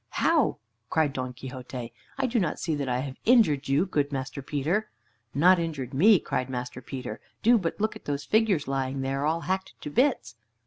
"How!" 0.15 0.57
cried 0.89 1.13
Don 1.13 1.31
Quixote. 1.31 1.93
"I 2.17 2.25
do 2.25 2.39
not 2.39 2.59
see 2.59 2.73
that 2.73 2.89
I 2.89 3.01
have 3.01 3.19
injured 3.23 3.67
you, 3.67 3.85
good 3.85 4.11
Master 4.11 4.41
Peter." 4.41 4.89
"Not 5.35 5.59
injured 5.59 5.93
me!" 5.93 6.17
cried 6.17 6.49
Master 6.49 6.81
Peter. 6.81 7.21
"Do 7.43 7.59
but 7.59 7.79
look 7.79 7.95
at 7.95 8.05
those 8.05 8.23
figures 8.25 8.67
lying 8.67 9.01
there, 9.01 9.27
all 9.27 9.41
hacked 9.41 9.75
to 9.81 9.91
bits." 9.91 10.33